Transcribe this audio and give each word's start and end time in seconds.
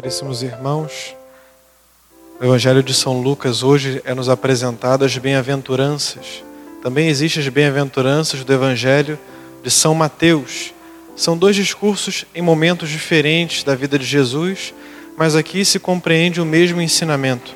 Caríssimos 0.00 0.44
irmãos, 0.44 1.16
o 2.40 2.44
Evangelho 2.44 2.84
de 2.84 2.94
São 2.94 3.20
Lucas 3.20 3.64
hoje 3.64 4.00
é 4.04 4.14
nos 4.14 4.28
apresentado 4.28 5.04
as 5.04 5.18
bem-aventuranças. 5.18 6.44
Também 6.80 7.08
existem 7.08 7.42
as 7.42 7.48
bem-aventuranças 7.48 8.44
do 8.44 8.52
Evangelho 8.52 9.18
de 9.60 9.68
São 9.72 9.96
Mateus. 9.96 10.72
São 11.16 11.36
dois 11.36 11.56
discursos 11.56 12.24
em 12.32 12.40
momentos 12.40 12.88
diferentes 12.88 13.64
da 13.64 13.74
vida 13.74 13.98
de 13.98 14.04
Jesus, 14.04 14.72
mas 15.16 15.34
aqui 15.34 15.64
se 15.64 15.80
compreende 15.80 16.40
o 16.40 16.46
mesmo 16.46 16.80
ensinamento. 16.80 17.52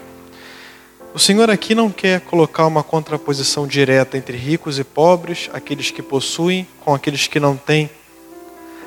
O 1.15 1.21
Senhor 1.21 1.49
aqui 1.49 1.77
não 1.77 1.93
quer 1.93 2.23
colocar 2.23 2.67
uma 2.67 2.83
contraposição 2.83 3.69
direta 3.69 4.19
entre 4.19 4.37
ricos 4.37 4.81
e 4.81 4.83
pobres, 4.83 5.49
aqueles 5.53 5.93
que 5.93 6.03
possuem 6.03 6.67
com 6.81 6.93
aqueles 6.93 7.29
que 7.29 7.39
não 7.39 7.57
têm 7.57 7.89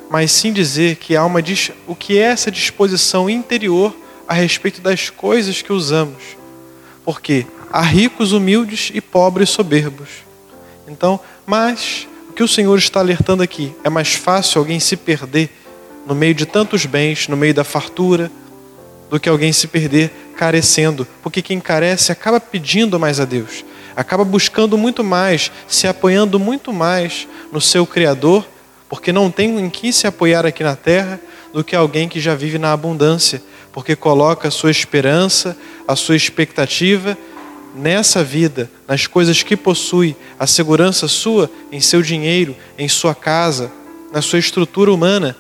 mas 0.09 0.32
sim 0.32 0.54
dizer 0.54 0.98
que 0.98 1.16
há 1.16 1.26
uma 1.26 1.41
o 1.88 1.95
que 1.95 2.18
é 2.18 2.23
essa 2.23 2.52
disposição 2.52 3.30
interior 3.30 3.95
a 4.28 4.34
respeito 4.34 4.81
das 4.81 5.09
coisas 5.09 5.62
que 5.62 5.73
usamos. 5.73 6.38
Porque 7.04 7.45
há 7.72 7.81
ricos 7.81 8.31
humildes 8.31 8.91
e 8.94 9.02
pobres 9.02 9.50
soberbos. 9.50 10.09
Então, 10.88 11.20
mas 11.45 12.08
o 12.30 12.34
que 12.34 12.44
o 12.44 12.48
Senhor 12.48 12.78
está 12.78 13.00
alertando 13.00 13.44
aqui 13.44 13.73
é 13.84 13.90
mais 13.90 14.14
fácil 14.14 14.59
alguém 14.59 14.80
se 14.80 14.95
perder 14.95 15.50
no 16.06 16.14
meio 16.14 16.34
de 16.34 16.45
tantos 16.45 16.86
bens, 16.86 17.28
no 17.28 17.36
meio 17.36 17.53
da 17.53 17.64
fartura, 17.64 18.31
do 19.09 19.20
que 19.20 19.30
alguém 19.30 19.52
se 19.52 19.67
perder 19.67 20.12
carecendo, 20.36 21.08
porque 21.22 21.42
quem 21.42 21.59
carece 21.59 22.12
acaba 22.12 22.40
pedindo 22.40 23.00
mais 23.00 23.20
a 23.20 23.26
Deus, 23.26 23.64
acaba 23.95 24.23
buscando 24.23 24.78
muito 24.78 25.03
mais, 25.03 25.52
se 25.67 25.88
apoiando 25.88 26.40
muito 26.40 26.73
mais 26.73 27.28
no 27.52 27.62
seu 27.62 27.86
Criador 27.86 28.45
porque 28.89 29.12
não 29.12 29.31
tem 29.31 29.59
em 29.59 29.70
que 29.70 29.91
se 29.91 30.07
apoiar 30.07 30.45
aqui 30.45 30.63
na 30.63 30.75
terra 30.75 31.20
do 31.53 31.63
que 31.63 31.75
alguém 31.75 32.08
que 32.08 32.19
já 32.19 32.36
vive 32.36 32.58
na 32.58 32.72
abundância, 32.73 33.42
porque 33.72 33.95
coloca 33.95 34.47
a 34.47 34.52
sua 34.52 34.72
esperança, 34.72 35.58
a 35.88 35.95
sua 35.95 36.16
expectativa 36.16 37.17
nessa 37.75 38.23
vida, 38.23 38.69
nas 38.88 39.05
coisas 39.05 39.44
que 39.44 39.58
possui, 39.58 40.16
a 40.39 40.47
segurança 40.47 41.08
sua 41.08 41.50
em 41.72 41.81
seu 41.81 42.02
dinheiro, 42.02 42.55
em 42.77 42.88
sua 42.88 43.14
casa, 43.14 43.72
na 44.14 44.22
sua 44.22 44.39
estrutura 44.39 44.94
humana. 44.94 45.36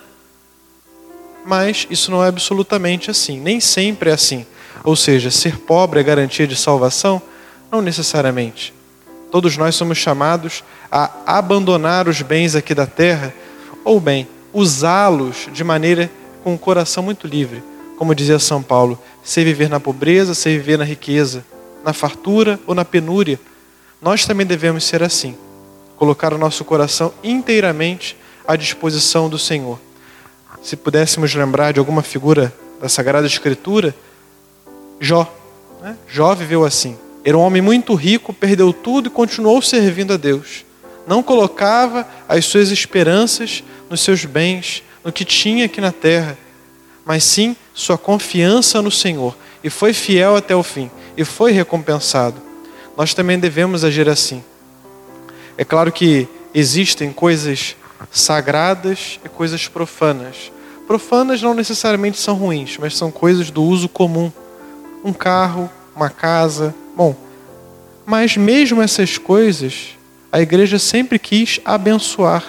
Mas 1.45 1.87
isso 1.89 2.11
não 2.11 2.23
é 2.23 2.27
absolutamente 2.27 3.09
assim, 3.09 3.39
nem 3.39 3.59
sempre 3.59 4.09
é 4.09 4.13
assim. 4.13 4.45
Ou 4.83 4.95
seja, 4.95 5.31
ser 5.31 5.59
pobre 5.59 5.99
é 5.99 6.03
garantia 6.03 6.45
de 6.45 6.55
salvação? 6.55 7.21
Não 7.71 7.81
necessariamente. 7.81 8.74
Todos 9.35 9.57
nós 9.57 9.75
somos 9.75 9.97
chamados 9.97 10.63
a 10.89 11.11
abandonar 11.25 12.07
os 12.07 12.21
bens 12.21 12.55
aqui 12.55 12.73
da 12.73 12.87
terra, 12.87 13.33
ou 13.83 13.99
bem, 13.99 14.29
usá-los 14.53 15.49
de 15.51 15.61
maneira 15.61 16.09
com 16.41 16.55
o 16.55 16.57
coração 16.57 17.03
muito 17.03 17.27
livre. 17.27 17.61
Como 17.97 18.15
dizia 18.15 18.39
São 18.39 18.63
Paulo, 18.63 18.97
sei 19.21 19.43
viver 19.43 19.69
na 19.69 19.77
pobreza, 19.77 20.33
sei 20.33 20.57
viver 20.57 20.77
na 20.77 20.85
riqueza, 20.85 21.43
na 21.83 21.91
fartura 21.91 22.57
ou 22.65 22.73
na 22.73 22.85
penúria. 22.85 23.37
Nós 24.01 24.25
também 24.25 24.47
devemos 24.47 24.85
ser 24.85 25.03
assim, 25.03 25.35
colocar 25.97 26.33
o 26.33 26.37
nosso 26.37 26.63
coração 26.63 27.13
inteiramente 27.21 28.15
à 28.47 28.55
disposição 28.55 29.27
do 29.27 29.37
Senhor. 29.37 29.77
Se 30.63 30.77
pudéssemos 30.77 31.35
lembrar 31.35 31.73
de 31.73 31.79
alguma 31.79 32.01
figura 32.01 32.55
da 32.79 32.87
Sagrada 32.87 33.27
Escritura, 33.27 33.93
Jó. 34.97 35.29
Né? 35.81 35.97
Jó 36.07 36.33
viveu 36.33 36.63
assim. 36.63 36.97
Era 37.25 37.35
um 37.35 37.41
homem 37.41 37.59
muito 37.59 37.95
rico, 37.95 38.31
perdeu 38.31 38.71
tudo 38.71 39.07
e 39.07 39.09
continuou 39.09 39.59
servindo 39.59 40.13
a 40.13 40.17
Deus. 40.17 40.63
Não 41.07 41.23
colocava 41.23 42.07
as 42.29 42.45
suas 42.45 42.69
esperanças 42.69 43.63
nos 43.89 44.01
seus 44.01 44.25
bens, 44.25 44.83
no 45.03 45.11
que 45.11 45.25
tinha 45.25 45.65
aqui 45.65 45.81
na 45.81 45.91
terra, 45.91 46.37
mas 47.03 47.23
sim 47.23 47.55
sua 47.73 47.97
confiança 47.97 48.79
no 48.79 48.91
Senhor. 48.91 49.35
E 49.63 49.71
foi 49.71 49.91
fiel 49.91 50.35
até 50.35 50.55
o 50.55 50.61
fim, 50.61 50.91
e 51.17 51.25
foi 51.25 51.51
recompensado. 51.51 52.39
Nós 52.95 53.15
também 53.15 53.39
devemos 53.39 53.83
agir 53.83 54.07
assim. 54.07 54.43
É 55.57 55.65
claro 55.65 55.91
que 55.91 56.27
existem 56.53 57.11
coisas 57.11 57.75
sagradas 58.11 59.19
e 59.25 59.29
coisas 59.29 59.67
profanas. 59.67 60.51
Profanas 60.85 61.41
não 61.41 61.55
necessariamente 61.55 62.19
são 62.19 62.35
ruins, 62.35 62.77
mas 62.79 62.95
são 62.95 63.09
coisas 63.09 63.49
do 63.49 63.63
uso 63.63 63.89
comum. 63.89 64.31
Um 65.03 65.11
carro, 65.11 65.69
uma 65.95 66.09
casa, 66.09 66.73
Bom, 66.95 67.15
mas 68.05 68.37
mesmo 68.37 68.81
essas 68.81 69.17
coisas, 69.17 69.97
a 70.31 70.39
igreja 70.41 70.79
sempre 70.79 71.19
quis 71.19 71.59
abençoar, 71.65 72.43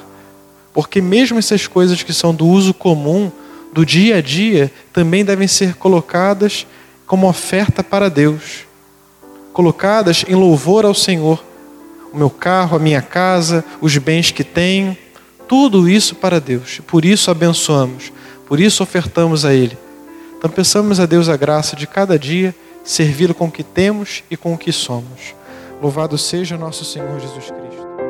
porque 0.72 1.00
mesmo 1.00 1.38
essas 1.38 1.66
coisas 1.66 2.02
que 2.02 2.12
são 2.12 2.34
do 2.34 2.46
uso 2.46 2.72
comum, 2.72 3.32
do 3.72 3.84
dia 3.84 4.16
a 4.16 4.20
dia, 4.20 4.70
também 4.92 5.24
devem 5.24 5.48
ser 5.48 5.74
colocadas 5.74 6.66
como 7.06 7.28
oferta 7.28 7.82
para 7.82 8.08
Deus, 8.08 8.66
colocadas 9.52 10.24
em 10.28 10.34
louvor 10.34 10.84
ao 10.84 10.94
Senhor. 10.94 11.42
O 12.12 12.16
meu 12.16 12.30
carro, 12.30 12.76
a 12.76 12.80
minha 12.80 13.02
casa, 13.02 13.64
os 13.80 13.96
bens 13.98 14.30
que 14.30 14.44
tenho, 14.44 14.96
tudo 15.48 15.88
isso 15.88 16.14
para 16.14 16.40
Deus. 16.40 16.80
Por 16.86 17.04
isso 17.04 17.30
abençoamos, 17.30 18.12
por 18.46 18.60
isso 18.60 18.82
ofertamos 18.82 19.44
a 19.44 19.52
Ele. 19.54 19.76
Então 20.38 20.50
peçamos 20.50 21.00
a 21.00 21.06
Deus 21.06 21.28
a 21.28 21.36
graça 21.36 21.74
de 21.74 21.86
cada 21.86 22.18
dia 22.18 22.54
servi-lo 22.86 23.34
com 23.34 23.46
o 23.46 23.50
que 23.50 23.64
temos 23.64 24.22
e 24.30 24.36
com 24.36 24.54
o 24.54 24.58
que 24.58 24.72
somos. 24.72 25.34
Louvado 25.82 26.16
seja 26.16 26.56
nosso 26.56 26.84
Senhor 26.84 27.20
Jesus 27.20 27.50
Cristo. 27.50 28.05